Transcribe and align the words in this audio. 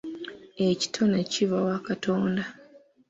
Ekitone 0.67 1.17
kiva 1.31 1.59
wa 1.67 1.77
Katonda. 1.87 2.43